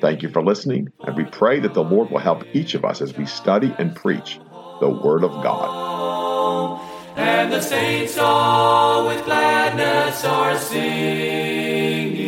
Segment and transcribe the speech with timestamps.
[0.00, 3.00] Thank you for listening, and we pray that the Lord will help each of us
[3.02, 4.38] as we study and preach
[4.80, 6.80] the Word of God.
[7.16, 12.18] And the saints all with gladness are singing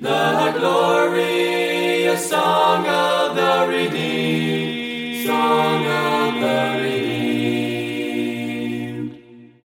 [0.00, 7.52] the glorious song of the redeemed, song of the redeemed.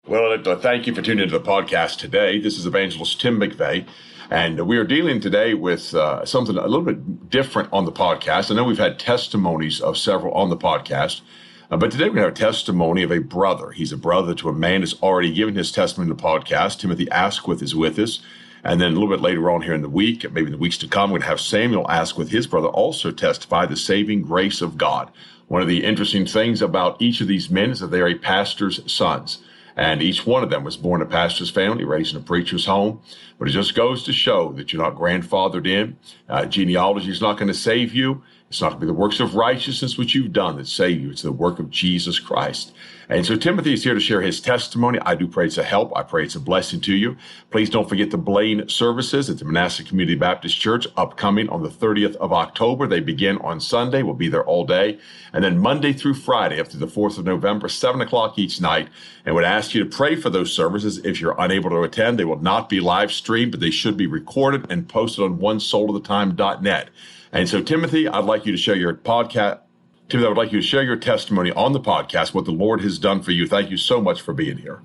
[0.08, 2.40] Well, thank you for tuning into the podcast today.
[2.40, 3.86] This is Evangelist Tim McVeigh.
[4.28, 8.50] And we are dealing today with uh, something a little bit different on the podcast.
[8.50, 11.20] I know we've had testimonies of several on the podcast,
[11.70, 13.70] uh, but today we have a testimony of a brother.
[13.70, 16.80] He's a brother to a man who's already given his testimony in the podcast.
[16.80, 18.20] Timothy Asquith is with us.
[18.64, 20.78] And then a little bit later on here in the week, maybe in the weeks
[20.78, 24.60] to come, we're going to have Samuel Asquith, his brother, also testify the saving grace
[24.60, 25.08] of God.
[25.46, 28.16] One of the interesting things about each of these men is that they are a
[28.16, 29.38] pastor's sons.
[29.76, 33.00] And each one of them was born a pastor's family, raised in a preacher's home.
[33.38, 35.98] But it just goes to show that you're not grandfathered in.
[36.28, 38.22] Uh, genealogy is not going to save you.
[38.48, 41.10] It's not going to be the works of righteousness which you've done that save you.
[41.10, 42.72] It's the work of Jesus Christ.
[43.08, 45.00] And so Timothy is here to share his testimony.
[45.00, 45.92] I do pray it's a help.
[45.96, 47.16] I pray it's a blessing to you.
[47.50, 51.68] Please don't forget the Blain services at the Manassas Community Baptist Church upcoming on the
[51.68, 52.86] 30th of October.
[52.86, 54.04] They begin on Sunday.
[54.04, 55.00] We'll be there all day.
[55.32, 58.88] And then Monday through Friday up to the 4th of November, 7 o'clock each night.
[59.24, 60.98] And would ask you to pray for those services.
[60.98, 64.06] If you're unable to attend, they will not be live streamed, but they should be
[64.06, 66.90] recorded and posted on one soul at a time.net.
[67.36, 69.60] And so, Timothy, I'd like you to share your podcast.
[70.08, 72.80] Timothy, I would like you to share your testimony on the podcast, what the Lord
[72.80, 73.46] has done for you.
[73.46, 74.80] Thank you so much for being here.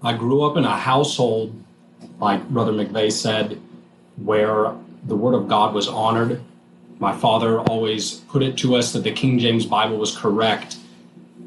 [0.00, 1.52] I grew up in a household,
[2.20, 3.60] like Brother McVeigh said,
[4.18, 4.72] where
[5.06, 6.40] the Word of God was honored.
[7.00, 10.76] My father always put it to us that the King James Bible was correct.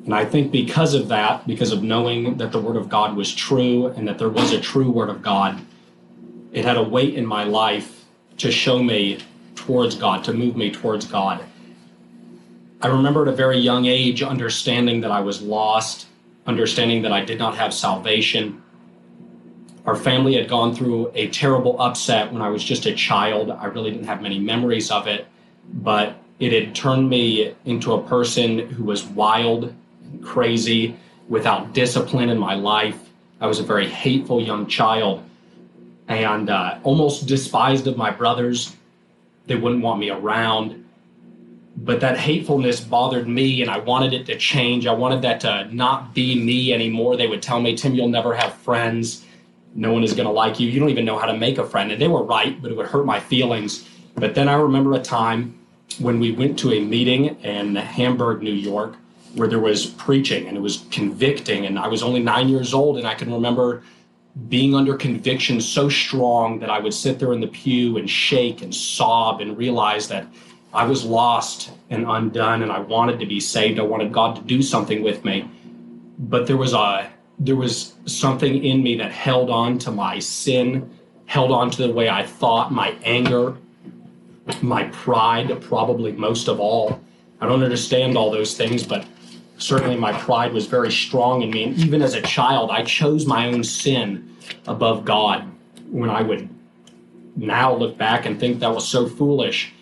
[0.04, 3.34] And I think because of that, because of knowing that the Word of God was
[3.34, 5.62] true and that there was a true Word of God,
[6.52, 8.04] it had a weight in my life
[8.40, 9.20] to show me
[9.56, 11.44] towards God, to move me towards God.
[12.82, 16.08] I remember at a very young age understanding that I was lost,
[16.46, 18.62] understanding that I did not have salvation.
[19.86, 23.52] Our family had gone through a terrible upset when I was just a child.
[23.52, 25.28] I really didn't have many memories of it,
[25.74, 29.74] but it had turned me into a person who was wild,
[30.22, 30.98] crazy,
[31.30, 33.00] without discipline in my life.
[33.40, 35.24] I was a very hateful young child
[36.08, 38.76] and uh, almost despised of my brothers
[39.48, 40.80] they wouldn't want me around.
[41.76, 44.86] But that hatefulness bothered me, and I wanted it to change.
[44.86, 47.18] I wanted that to not be me anymore.
[47.18, 49.26] They would tell me, Tim, you'll never have friends.
[49.74, 50.70] No one is going to like you.
[50.70, 51.92] You don't even know how to make a friend.
[51.92, 53.90] And they were right, but it would hurt my feelings.
[54.16, 55.58] But then I remember a time
[56.00, 58.96] when we went to a meeting in Hamburg, New York,
[59.34, 61.66] where there was preaching and it was convicting.
[61.66, 63.82] And I was only nine years old, and I can remember
[64.50, 68.62] being under conviction so strong that I would sit there in the pew and shake
[68.62, 70.26] and sob and realize that
[70.74, 73.80] I was lost and undone and I wanted to be saved.
[73.80, 75.50] I wanted God to do something with me.
[76.18, 80.90] But there was a there was something in me that held on to my sin,
[81.26, 83.58] held on to the way I thought, my anger,
[84.62, 87.02] my pride, probably most of all.
[87.42, 89.06] I don't understand all those things, but
[89.58, 91.64] certainly my pride was very strong in me.
[91.64, 94.36] And even as a child, I chose my own sin
[94.68, 95.50] above God
[95.90, 96.50] when I would
[97.36, 99.74] now look back and think that was so foolish.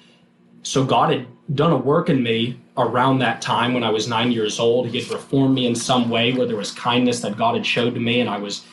[0.63, 4.31] So God had done a work in me around that time when I was nine
[4.31, 4.87] years old.
[4.87, 7.93] He had reformed me in some way where there was kindness that God had showed
[7.95, 8.65] to me, and I was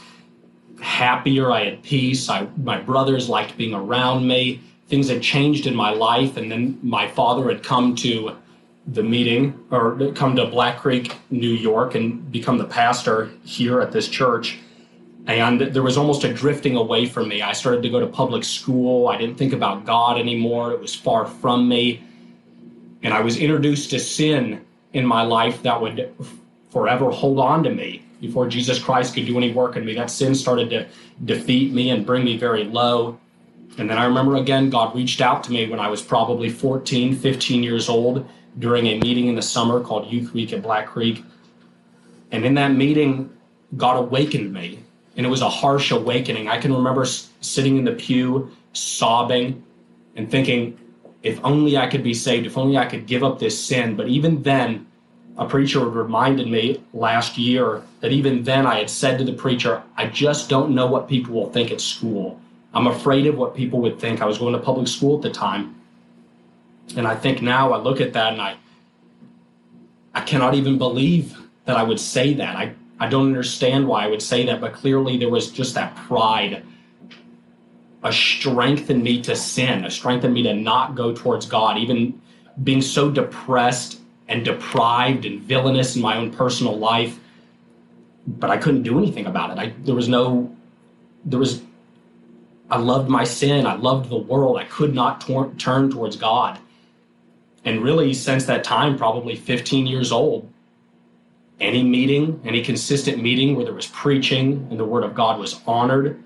[0.81, 1.51] happier.
[1.51, 2.29] I had peace.
[2.29, 4.61] I, my brothers liked being around me.
[4.89, 8.37] Things had changed in my life, and then my father had come to
[8.93, 13.93] the meeting or come to Black Creek, New York, and become the pastor here at
[13.93, 14.59] this church.
[15.27, 17.43] And there was almost a drifting away from me.
[17.43, 19.09] I started to go to public school.
[19.09, 20.73] I didn't think about God anymore.
[20.73, 22.03] It was far from me.
[23.03, 24.65] And I was introduced to sin
[24.95, 26.15] in my life that would
[26.71, 29.95] forever hold on to me before Jesus Christ could do any work in me.
[29.95, 30.89] That sin started to
[31.25, 33.21] defeat me and bring me very low.
[33.77, 37.15] And then I remember again, God reached out to me when I was probably 14,
[37.15, 38.27] 15 years old
[38.59, 41.25] during a meeting in the summer called Youth Week at Black Creek.
[42.31, 43.31] And in that meeting,
[43.77, 44.81] God awakened me.
[45.17, 46.49] And it was a harsh awakening.
[46.49, 49.65] I can remember sitting in the pew, sobbing,
[50.15, 50.79] and thinking,
[51.23, 53.97] if only I could be saved, if only I could give up this sin.
[53.97, 54.87] But even then,
[55.37, 59.83] a preacher reminded me last year that even then I had said to the preacher,
[59.97, 62.41] I just don't know what people will think at school.
[62.75, 64.21] I'm afraid of what people would think.
[64.21, 65.78] I was going to public school at the time.
[66.97, 68.57] And I think now I look at that and I
[70.19, 72.57] I cannot even believe that I would say that.
[72.57, 75.95] I, I don't understand why I would say that, but clearly there was just that
[75.95, 76.65] pride,
[78.03, 81.79] a strength in me to sin, a strength in me to not go towards God,
[81.79, 82.21] even
[82.65, 87.21] being so depressed and deprived and villainous in my own personal life.
[88.27, 89.59] But I couldn't do anything about it.
[89.59, 90.55] I, there was no,
[91.25, 91.63] there was,
[92.71, 93.67] I loved my sin.
[93.67, 94.59] I loved the world.
[94.59, 96.59] I could not tor- turn towards God.
[97.65, 100.51] And really, since that time, probably 15 years old,
[101.61, 105.61] any meeting, any consistent meeting where there was preaching and the word of God was
[105.67, 106.23] honored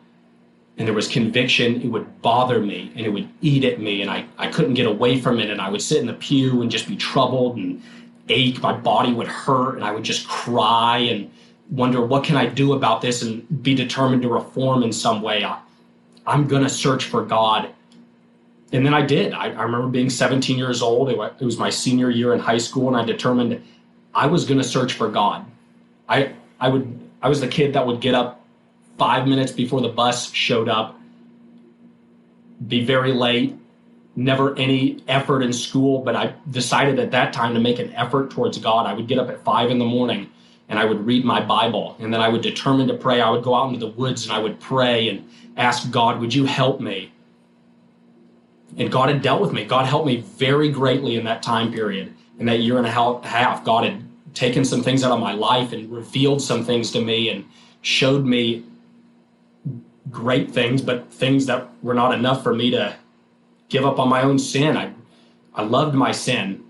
[0.77, 4.11] and there was conviction, it would bother me and it would eat at me and
[4.11, 5.51] I, I couldn't get away from it.
[5.51, 7.83] And I would sit in the pew and just be troubled and
[8.29, 8.61] ache.
[8.61, 11.31] My body would hurt and I would just cry and
[11.71, 15.45] wonder, what can I do about this and be determined to reform in some way?
[15.45, 15.59] I,
[16.27, 17.71] I'm going to search for God
[18.73, 19.35] and then I did.
[19.35, 21.11] I, I remember being 17 years old.
[21.11, 23.63] It, it was my senior year in high school, and I determined
[24.15, 25.45] I was going to search for God.
[26.09, 28.45] I I would I was the kid that would get up
[28.99, 30.99] five minutes before the bus showed up,
[32.67, 33.57] be very late,
[34.17, 35.99] never any effort in school.
[36.01, 38.87] But I decided at that time to make an effort towards God.
[38.87, 40.31] I would get up at five in the morning
[40.69, 43.21] and I would read my Bible, and then I would determine to pray.
[43.21, 45.29] I would go out into the woods and I would pray and
[45.59, 47.12] ask God, "Would you help me?"
[48.77, 49.65] And God had dealt with me.
[49.65, 52.15] God helped me very greatly in that time period.
[52.39, 54.03] In that year and a half, God had
[54.35, 57.45] taken some things out of my life and revealed some things to me and
[57.83, 58.65] showed me
[60.11, 62.97] great things, but things that were not enough for me to
[63.69, 64.77] give up on my own sin.
[64.77, 64.93] I,
[65.55, 66.65] I loved my sin,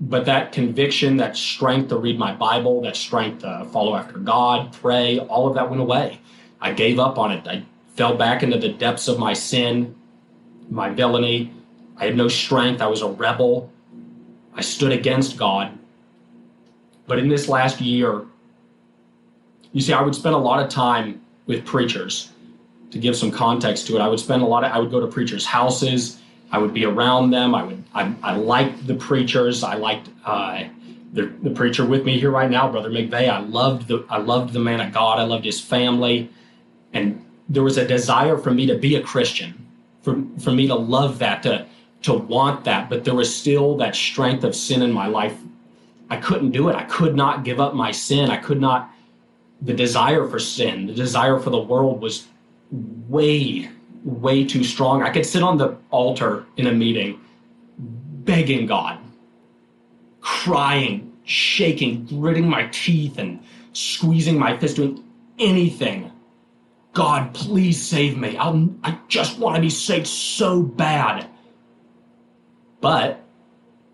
[0.00, 4.72] but that conviction, that strength to read my Bible, that strength to follow after God,
[4.72, 6.20] pray, all of that went away.
[6.60, 7.46] I gave up on it.
[7.46, 7.64] I
[7.94, 9.94] fell back into the depths of my sin
[10.70, 11.52] my villainy.
[11.96, 12.80] I had no strength.
[12.80, 13.70] I was a rebel.
[14.54, 15.76] I stood against God.
[17.06, 18.22] But in this last year,
[19.72, 22.30] you see, I would spend a lot of time with preachers.
[22.92, 24.98] To give some context to it, I would spend a lot of, I would go
[24.98, 26.18] to preachers' houses.
[26.50, 27.54] I would be around them.
[27.54, 29.62] I would, I, I liked the preachers.
[29.62, 30.64] I liked uh,
[31.12, 33.28] the, the preacher with me here right now, Brother McVeigh.
[33.28, 35.20] I loved the, I loved the man of God.
[35.20, 36.30] I loved his family.
[36.92, 39.59] And there was a desire for me to be a Christian
[40.02, 41.66] for, for me to love that, to,
[42.02, 45.38] to want that, but there was still that strength of sin in my life.
[46.08, 46.74] I couldn't do it.
[46.74, 48.30] I could not give up my sin.
[48.30, 48.90] I could not,
[49.62, 52.26] the desire for sin, the desire for the world was
[53.08, 53.68] way,
[54.04, 55.02] way too strong.
[55.02, 57.20] I could sit on the altar in a meeting
[57.78, 58.98] begging God,
[60.20, 63.42] crying, shaking, gritting my teeth, and
[63.72, 65.02] squeezing my fist, doing
[65.38, 66.12] anything
[66.92, 68.36] God, please save me.
[68.36, 71.28] I'll, I just want to be saved so bad.
[72.80, 73.22] But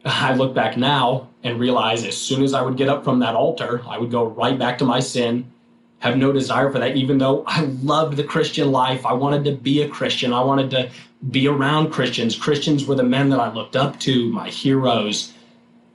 [0.04, 3.34] I look back now and realize as soon as I would get up from that
[3.34, 5.52] altar, I would go right back to my sin,
[5.98, 9.04] have no desire for that, even though I loved the Christian life.
[9.04, 10.32] I wanted to be a Christian.
[10.32, 10.90] I wanted to
[11.30, 12.36] be around Christians.
[12.36, 15.32] Christians were the men that I looked up to, my heroes.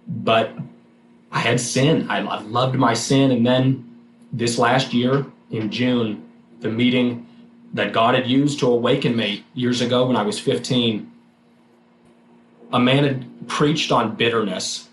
[0.07, 0.55] But
[1.31, 2.09] I had sin.
[2.09, 3.31] I, I loved my sin.
[3.31, 3.87] And then
[4.33, 6.27] this last year in June,
[6.61, 7.27] the meeting
[7.73, 11.11] that God had used to awaken me years ago when I was 15.
[12.73, 14.87] A man had preached on bitterness.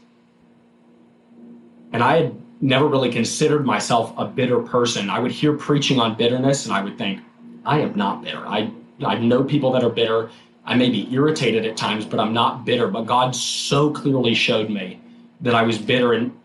[1.93, 5.11] And I had never really considered myself a bitter person.
[5.11, 7.21] I would hear preaching on bitterness and I would think,
[7.65, 8.47] I am not bitter.
[8.47, 8.73] I,
[9.05, 10.31] I know people that are bitter.
[10.65, 12.89] I may be irritated at times, but I'm not bitter.
[12.89, 15.01] But God so clearly showed me
[15.41, 16.15] that I was bitter.
[16.15, 16.37] And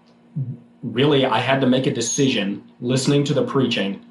[0.81, 4.03] really, I had to make a decision listening to the preaching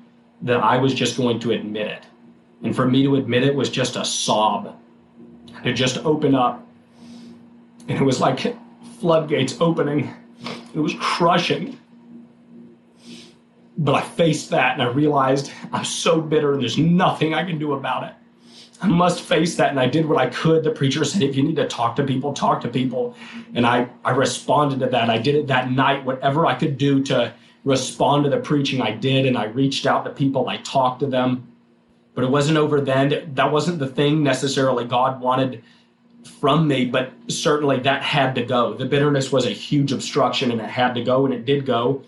[0.42, 2.04] that I was just going to admit it.
[2.62, 4.76] And for me to admit it was just a sob.
[5.64, 6.66] To just open up.
[7.88, 8.56] And it was like
[9.00, 10.12] floodgates opening.
[10.75, 11.78] It was crushing.
[13.78, 17.58] But I faced that and I realized I'm so bitter and there's nothing I can
[17.58, 18.14] do about it.
[18.80, 19.70] I must face that.
[19.70, 20.64] And I did what I could.
[20.64, 23.14] The preacher said, if you need to talk to people, talk to people.
[23.54, 25.08] And I, I responded to that.
[25.08, 27.32] I did it that night, whatever I could do to
[27.64, 31.07] respond to the preaching I did, and I reached out to people, I talked to
[31.07, 31.49] them.
[32.14, 33.33] But it wasn't over then.
[33.35, 35.62] That wasn't the thing necessarily God wanted
[36.40, 38.75] from me, but certainly that had to go.
[38.75, 42.02] The bitterness was a huge obstruction and it had to go, and it did go.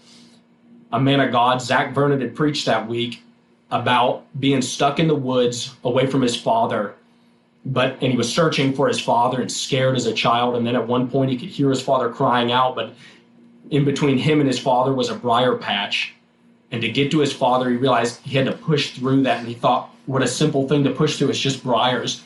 [0.93, 3.23] A man of God, Zach Vernon, had preached that week
[3.71, 6.95] about being stuck in the woods away from his father
[7.65, 10.57] but and he was searching for his father and scared as a child.
[10.57, 12.93] And then at one point he could hear his father crying out, but
[13.75, 16.15] in between him and his father was a briar patch.
[16.71, 19.39] And to get to his father, he realized he had to push through that.
[19.39, 21.31] And he thought, what a simple thing to push through.
[21.31, 22.23] It's just briars.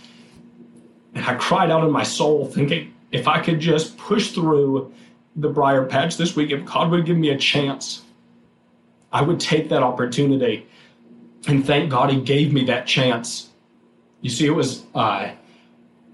[1.14, 4.92] And I cried out in my soul, thinking, if I could just push through
[5.36, 8.02] the briar patch this week, if God would give me a chance,
[9.12, 10.66] I would take that opportunity.
[11.46, 13.48] And thank God he gave me that chance.
[14.20, 15.30] You see, it was uh,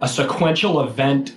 [0.01, 1.35] a sequential event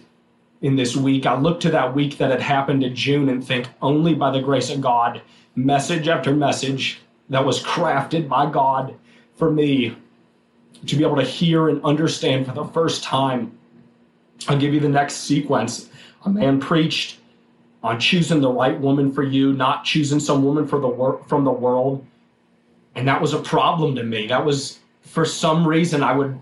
[0.61, 1.25] in this week.
[1.25, 4.41] I look to that week that had happened in June and think only by the
[4.41, 5.21] grace of God,
[5.55, 6.99] message after message
[7.29, 8.95] that was crafted by God
[9.35, 9.95] for me
[10.85, 13.57] to be able to hear and understand for the first time.
[14.47, 15.89] I'll give you the next sequence.
[16.25, 17.19] A man preached
[17.83, 21.43] on choosing the right woman for you, not choosing some woman for the wor- from
[21.43, 22.05] the world.
[22.95, 24.27] And that was a problem to me.
[24.27, 26.39] That was for some reason I would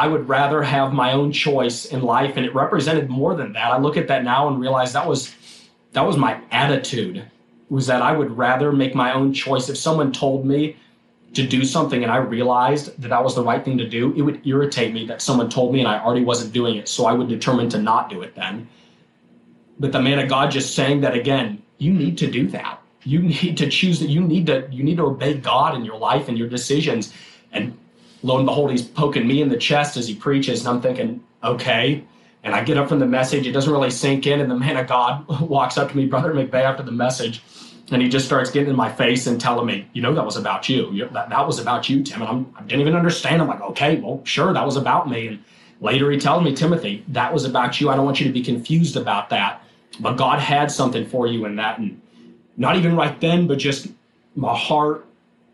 [0.00, 3.70] I would rather have my own choice in life and it represented more than that.
[3.70, 5.34] I look at that now and realize that was
[5.92, 7.22] that was my attitude
[7.68, 10.76] was that I would rather make my own choice if someone told me
[11.34, 14.22] to do something and I realized that that was the right thing to do, it
[14.22, 16.88] would irritate me that someone told me and I already wasn't doing it.
[16.88, 18.70] So I would determine to not do it then.
[19.78, 22.80] But the man of God just saying that again, you need to do that.
[23.04, 24.08] You need to choose that.
[24.08, 27.12] You need to you need to obey God in your life and your decisions.
[27.52, 27.76] And
[28.22, 31.22] lo and behold, he's poking me in the chest as he preaches, and I'm thinking,
[31.42, 32.04] okay.
[32.42, 34.76] And I get up from the message, it doesn't really sink in, and the man
[34.76, 37.42] of God walks up to me, Brother McVeigh, after the message,
[37.90, 40.36] and he just starts getting in my face and telling me, you know, that was
[40.36, 41.08] about you.
[41.12, 42.22] That, that was about you, Tim.
[42.22, 43.42] And I'm, I didn't even understand.
[43.42, 45.26] I'm like, okay, well, sure, that was about me.
[45.26, 45.44] And
[45.80, 47.90] later he tells me, Timothy, that was about you.
[47.90, 49.62] I don't want you to be confused about that.
[49.98, 51.78] But God had something for you in that.
[51.78, 52.00] And
[52.56, 53.88] not even right then, but just
[54.36, 55.04] my heart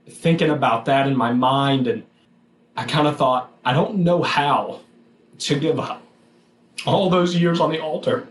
[0.08, 1.86] thinking about that in my mind.
[1.86, 2.04] And
[2.76, 4.80] I kind of thought, I don't know how
[5.38, 6.02] to give up
[6.84, 8.26] all those years on the altar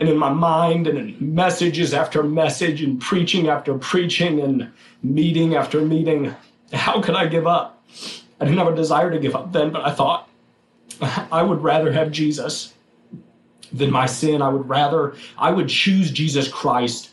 [0.00, 4.72] and in my mind and in messages after message and preaching after preaching and
[5.02, 6.34] meeting after meeting.
[6.72, 7.84] How could I give up?
[8.40, 10.28] I didn't have a desire to give up then, but I thought
[11.32, 12.74] I would rather have Jesus
[13.72, 14.40] than my sin.
[14.40, 17.10] I would rather, I would choose Jesus Christ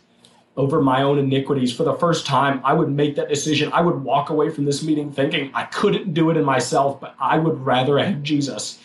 [0.58, 1.74] over my own iniquities.
[1.74, 3.72] For the first time, I would make that decision.
[3.74, 7.16] I would walk away from this meeting thinking I couldn't do it in myself, but
[7.20, 8.80] I would rather have Jesus.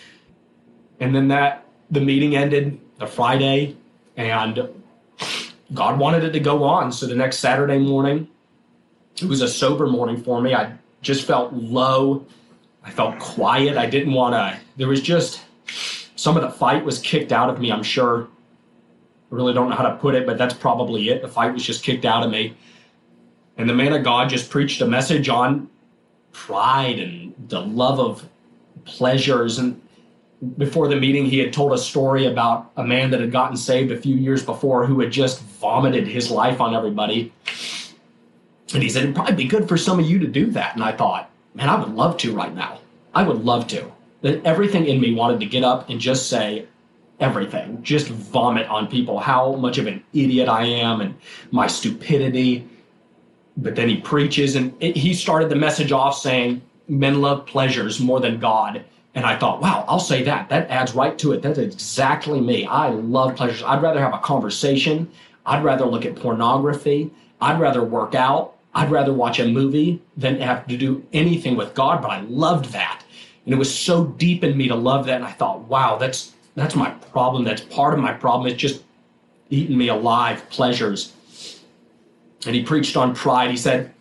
[0.98, 3.76] And then that, the meeting ended the Friday
[4.16, 4.68] and
[5.72, 6.92] God wanted it to go on.
[6.92, 8.28] So the next Saturday morning,
[9.16, 10.54] it was a sober morning for me.
[10.54, 12.26] I just felt low.
[12.84, 13.76] I felt quiet.
[13.76, 15.42] I didn't want to, there was just
[16.16, 18.28] some of the fight was kicked out of me, I'm sure.
[19.30, 21.22] I really don't know how to put it, but that's probably it.
[21.22, 22.56] The fight was just kicked out of me.
[23.56, 25.68] And the man of God just preached a message on
[26.32, 28.28] pride and the love of
[28.84, 29.58] pleasures.
[29.58, 29.80] And
[30.56, 33.92] before the meeting, he had told a story about a man that had gotten saved
[33.92, 37.32] a few years before who had just vomited his life on everybody.
[38.72, 40.74] And he said, It'd probably be good for some of you to do that.
[40.74, 42.78] And I thought, Man, I would love to right now.
[43.14, 43.92] I would love to.
[44.22, 46.66] That everything in me wanted to get up and just say
[47.20, 51.14] everything, just vomit on people how much of an idiot I am and
[51.50, 52.66] my stupidity.
[53.56, 58.00] But then he preaches and it, he started the message off saying, Men love pleasures
[58.00, 58.84] more than God
[59.14, 60.48] and I thought, wow, I'll say that.
[60.50, 61.42] That adds right to it.
[61.42, 62.64] That's exactly me.
[62.66, 63.62] I love pleasures.
[63.62, 65.10] I'd rather have a conversation.
[65.44, 67.10] I'd rather look at pornography.
[67.40, 68.56] I'd rather work out.
[68.72, 72.02] I'd rather watch a movie than have to do anything with God.
[72.02, 73.02] But I loved that.
[73.44, 75.16] And it was so deep in me to love that.
[75.16, 77.44] And I thought, wow, that's that's my problem.
[77.44, 78.50] That's part of my problem.
[78.50, 78.82] It's just
[79.50, 81.12] eating me alive, pleasures.
[82.46, 83.50] And he preached on pride.
[83.50, 83.92] He said,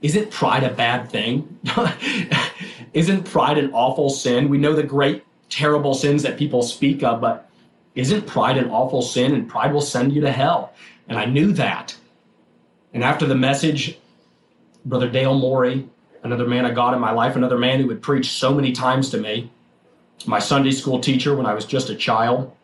[0.00, 1.58] Isn't pride a bad thing?
[2.92, 4.48] Isn't pride an awful sin?
[4.48, 7.50] We know the great, terrible sins that people speak of, but
[7.94, 9.34] isn't pride an awful sin?
[9.34, 10.72] And pride will send you to hell.
[11.08, 11.96] And I knew that.
[12.94, 13.98] And after the message,
[14.84, 15.88] Brother Dale Morey,
[16.22, 19.10] another man of God in my life, another man who had preached so many times
[19.10, 19.50] to me,
[20.26, 22.54] my Sunday school teacher when I was just a child,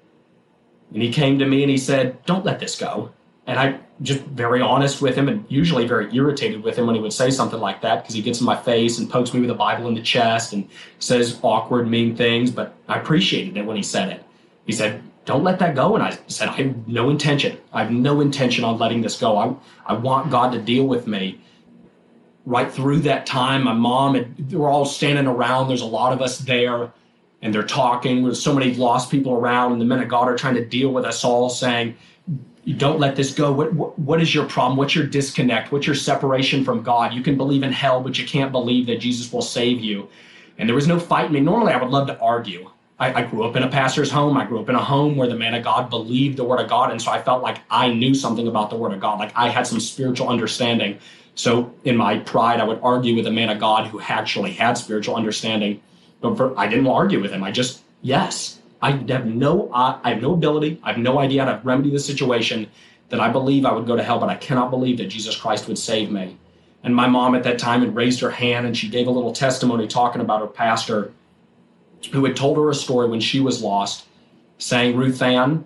[0.92, 3.12] and he came to me and he said, Don't let this go.
[3.46, 7.00] And I just very honest with him and usually very irritated with him when he
[7.00, 9.50] would say something like that because he gets in my face and pokes me with
[9.50, 12.50] a Bible in the chest and says awkward, mean things.
[12.50, 14.24] But I appreciated it when he said it.
[14.66, 15.94] He said, Don't let that go.
[15.94, 17.58] And I said, I have no intention.
[17.72, 19.36] I have no intention on letting this go.
[19.36, 19.54] I,
[19.86, 21.40] I want God to deal with me.
[22.46, 25.68] Right through that time, my mom and we're all standing around.
[25.68, 26.92] There's a lot of us there
[27.42, 28.24] and they're talking.
[28.24, 30.92] There's so many lost people around, and the men of God are trying to deal
[30.92, 31.96] with us all, saying,
[32.76, 33.50] don't let this go.
[33.52, 34.76] What, what, what is your problem?
[34.76, 35.72] What's your disconnect?
[35.72, 37.14] What's your separation from God?
[37.14, 40.08] You can believe in hell, but you can't believe that Jesus will save you.
[40.58, 41.40] And there was no fight in me.
[41.40, 42.70] Normally, I would love to argue.
[42.98, 44.36] I, I, grew up in a pastor's home.
[44.36, 46.68] I grew up in a home where the man of God believed the word of
[46.68, 46.90] God.
[46.90, 49.20] And so I felt like I knew something about the word of God.
[49.20, 50.98] Like I had some spiritual understanding.
[51.36, 54.74] So in my pride, I would argue with a man of God who actually had
[54.74, 55.80] spiritual understanding.
[56.20, 57.44] But for, I didn't argue with him.
[57.44, 60.80] I just, yes, I have no, I have no ability.
[60.82, 62.68] I have no idea how to remedy the situation
[63.08, 65.66] that I believe I would go to hell, but I cannot believe that Jesus Christ
[65.68, 66.36] would save me.
[66.82, 69.32] And my mom at that time had raised her hand and she gave a little
[69.32, 71.12] testimony talking about her pastor
[72.12, 74.06] who had told her a story when she was lost,
[74.58, 75.64] saying, Ruth Ann,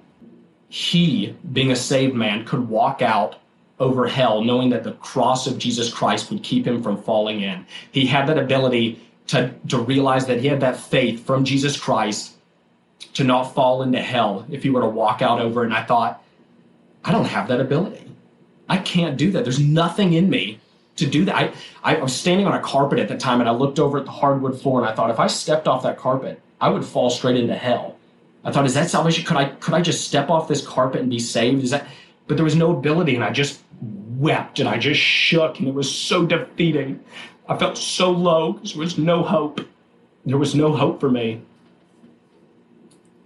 [0.68, 3.36] he, being a saved man, could walk out
[3.78, 7.66] over hell knowing that the cross of Jesus Christ would keep him from falling in.
[7.90, 9.00] He had that ability
[9.32, 12.34] to, to realize that he had that faith from Jesus Christ
[13.14, 15.64] to not fall into hell if he were to walk out over.
[15.64, 16.22] And I thought,
[17.02, 18.10] I don't have that ability.
[18.68, 19.44] I can't do that.
[19.44, 20.60] There's nothing in me
[20.96, 21.34] to do that.
[21.34, 24.04] I, I was standing on a carpet at the time and I looked over at
[24.04, 27.08] the hardwood floor and I thought if I stepped off that carpet, I would fall
[27.08, 27.96] straight into hell.
[28.44, 29.24] I thought, is that salvation?
[29.24, 31.64] Could I could I just step off this carpet and be saved?
[31.64, 31.86] Is that
[32.26, 33.60] but there was no ability and I just
[34.18, 37.02] wept and I just shook and it was so defeating.
[37.52, 39.60] I felt so low because there was no hope.
[40.24, 41.42] There was no hope for me.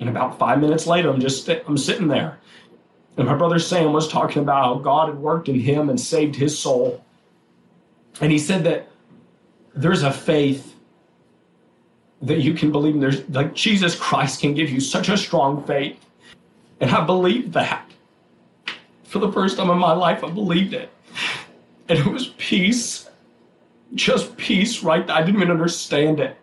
[0.01, 2.41] And about five minutes later, I'm just I'm sitting there.
[3.17, 6.35] And my brother Sam was talking about how God had worked in him and saved
[6.35, 7.05] his soul.
[8.21, 8.89] And he said that
[9.77, 10.75] there's a faith
[12.23, 13.01] that you can believe in.
[13.01, 16.05] There's like Jesus Christ can give you such a strong faith.
[16.81, 17.89] And I believed that.
[19.05, 20.91] For the first time in my life, I believed it.
[21.89, 23.06] And it was peace.
[23.95, 25.09] Just peace, right?
[25.09, 26.37] I didn't even understand it.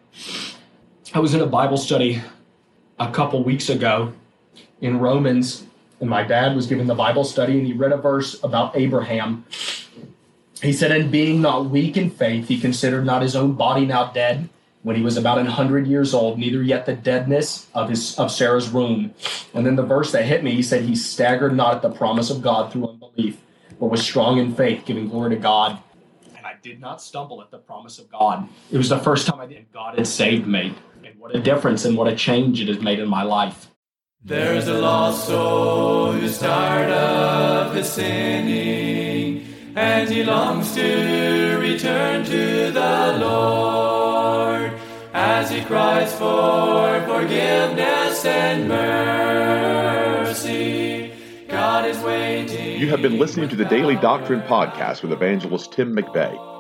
[1.14, 2.22] I was in a Bible study
[3.00, 4.14] a couple weeks ago
[4.82, 5.66] in Romans,
[6.00, 9.46] and my dad was giving the Bible study, and he read a verse about Abraham
[10.64, 14.12] he said, And being not weak in faith, he considered not his own body now
[14.12, 14.50] dead
[14.82, 18.32] when he was about an hundred years old, neither yet the deadness of his of
[18.32, 19.14] Sarah's womb.
[19.54, 22.30] And then the verse that hit me, he said, He staggered not at the promise
[22.30, 23.42] of God through unbelief,
[23.80, 25.80] but was strong in faith, giving glory to God.
[26.64, 28.48] And I did not stumble at the promise of God.
[28.72, 29.72] It was the first time I did.
[29.74, 30.76] God had saved me.
[31.04, 33.68] And what a difference and what a change it has made in my life.
[34.24, 39.46] There's a lost soul who's tired of his sinning
[39.76, 44.72] and he longs to return to the Lord
[45.14, 50.14] as he cries for forgiveness and mercy.
[51.50, 52.80] God is waiting.
[52.80, 56.53] You have been listening to the Daily Doctrine Podcast with evangelist Tim McVeigh.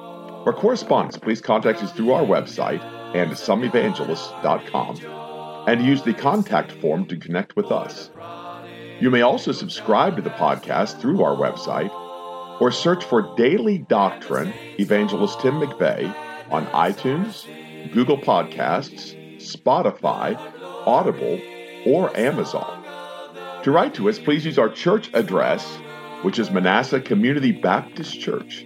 [0.44, 2.82] For correspondence, please contact us through our website
[3.14, 8.10] andsomeevangelists.com and use the contact form to connect with us.
[9.00, 11.90] You may also subscribe to the podcast through our website
[12.60, 16.14] or search for Daily Doctrine Evangelist Tim McVeigh
[16.52, 17.46] on iTunes,
[17.94, 20.36] Google Podcasts, Spotify,
[20.86, 21.40] Audible,
[21.86, 22.84] or Amazon.
[23.64, 25.78] To write to us, please use our church address,
[26.22, 28.66] which is Manasseh Community Baptist Church,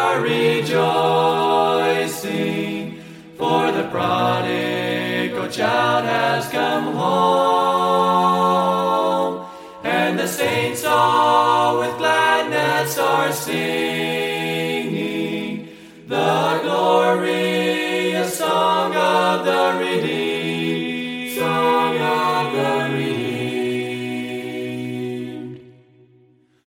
[5.51, 8.25] child has come home,
[9.83, 14.20] and the saints all with gladness are singing.